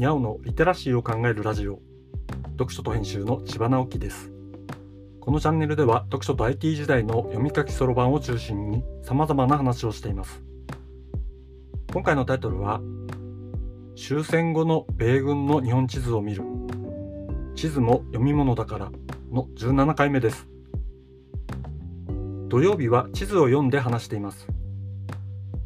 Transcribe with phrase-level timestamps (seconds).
[0.00, 1.78] にゃおのリテラシーを考えるラジオ。
[2.52, 4.32] 読書と編集の千葉直樹です。
[5.20, 10.42] このチャンネルでは読書と IT 時代の読み書きそろばんを中心に様々な話をしています。
[11.92, 12.80] 今回のタイトルは
[13.94, 16.44] 終戦後の米軍の日本地図を見る。
[17.54, 18.90] 地図も読み物だから
[19.30, 20.48] の17回目です。
[22.48, 24.46] 土曜日は地図を読んで話しています。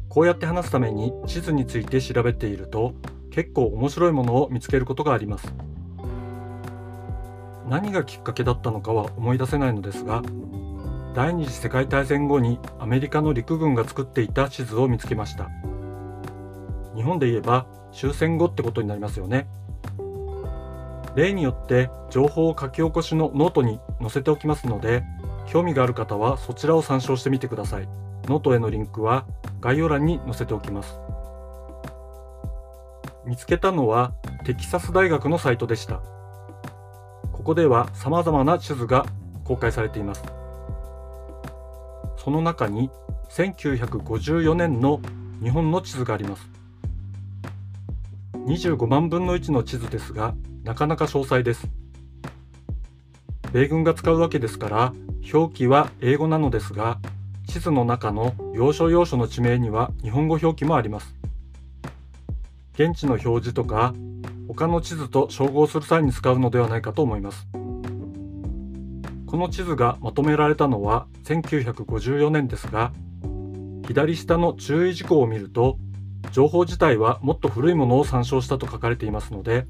[0.09, 2.95] こうやって話すために地図について調べていると
[3.35, 5.53] 結構面白いものを見つけることがあります。
[7.67, 10.21] 何がきっかけだったのかは思い出せないのですが
[11.15, 15.49] 第二次世界大戦後にアメリカの陸軍が作っていた地図を見つけました。
[16.95, 19.47] 日本で言えば終戦後ってことになりますよね。
[21.15, 25.03] 例によって情報を書き起こしのノートに載せておきますので
[25.45, 27.89] 興味がある方はそちらを参照してみてください。
[28.27, 29.25] ノートへのリンクは
[29.59, 31.01] 概要欄に載せておきます。
[33.25, 34.13] 見つけたのは
[34.45, 36.01] テキサス大学のサイトでした。
[37.31, 39.05] ここでは様々な地図が
[39.43, 40.23] 公開されています。
[42.17, 42.89] その中に
[43.29, 44.99] 1954年の
[45.41, 46.49] 日本の地図があります。
[48.47, 51.67] 25万分の1の地図ですがなかなか詳細です。
[53.51, 54.93] 米軍が使うわけですから
[55.33, 56.99] 表記は英語なのですが
[57.47, 61.15] 地図の中の要所要所の地名には日本語表記もあります。
[62.75, 63.93] 現地の表示とか
[64.47, 67.47] 他の地図と照合する際に使うのではないかと思います。
[69.25, 72.93] この地図がまとめられたのは1954年ですが
[73.87, 75.77] 左下の注意事項を見ると
[76.31, 79.65] 情報自体はもっと古いものを参照したと書かれていますので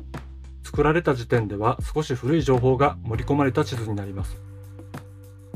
[0.64, 4.38] 作られた時点では少し古い情報が盛り込まれた地図になります。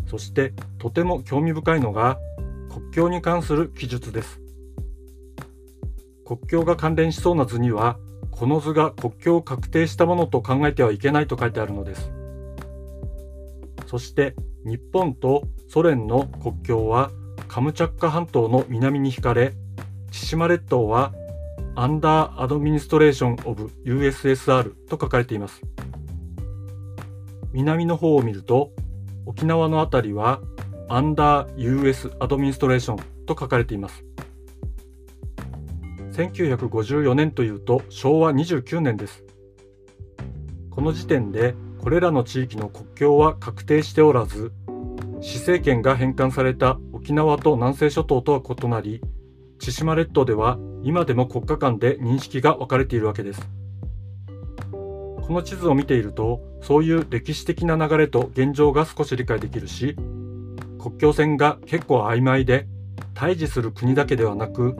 [0.08, 2.17] そしてとても興味深いのが
[2.70, 4.42] 国境に関する記述です。
[6.30, 7.98] 国境が関連しそうな図には
[8.30, 12.12] この図が国境を確定したものと考えてはいけないと書いてあるのです
[13.88, 17.10] そして日本とソ連の国境は
[17.48, 19.54] カムチャッカ半島の南に引かれ
[20.12, 21.14] 千島列島は
[21.73, 25.64] アンダーアドミニストレーションオブ USSR と書かれています
[27.54, 28.70] 南の方を見ると
[29.26, 30.42] 沖縄の辺りは
[30.89, 34.08] Under US Administration と書かれています。
[36.28, 39.24] 1954年というと昭和29年です。
[40.70, 44.52] この時点でこれらの地域の国境は確定しておらず、
[45.22, 49.02] 市政権が返還された沖縄と南西諸島とは異なり、
[49.60, 53.50] 千島列島では今でも国家間で認識が分かれているわけです。
[54.72, 59.96] この地図を見ているとそういう歴史的な流れと現状が少し理解できるし
[60.82, 62.66] 国境線が結構曖昧で
[63.14, 64.76] 対峙する国だけではなく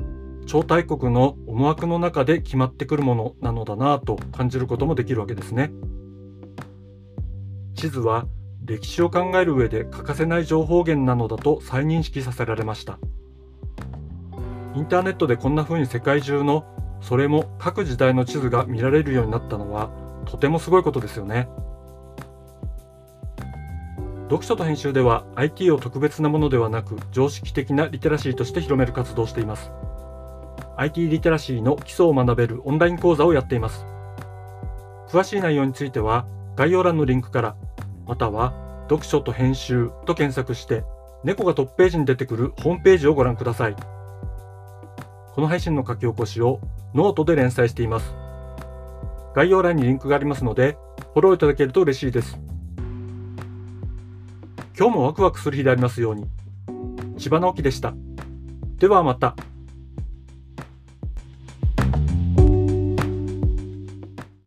[0.50, 5.70] 超大国の思惑の中で決まってくるものなのだなぁと感じることもできるわけですね。
[7.76, 8.26] 地図は
[8.66, 12.98] 歴史を考える上で欠かせない情報源なのだと再認識させられました。
[14.74, 16.66] インターネットでこんな風に世界中の
[17.00, 19.92] それも各時代の地図が見られるようになったのは
[20.26, 21.48] とてもすごいことですよね。
[24.24, 29.72] 読書と編集では IT を特別なものではなく常識的なリテラシーとして広める活動をしています。
[30.80, 33.86] IT リテラシーの基礎を学べるオンライン講座をやっています。
[35.10, 36.26] 詳しい内容については
[36.56, 37.58] 概要欄のリンクから
[38.08, 38.54] または
[38.84, 40.86] 読書と編集と検索して
[41.26, 43.76] 猫がトップページに出てくるホームページをご覧ください。
[45.36, 46.62] この配信の書き起こしを
[46.94, 48.16] ノートで連載しています。
[49.36, 50.78] 概要欄にリンクがありますので、
[51.14, 52.40] フォローいただけると嬉しいです。
[54.78, 56.26] 今日もワクワクする日でありますように。
[57.18, 57.94] 千葉直樹でした。
[58.78, 59.36] ではまた。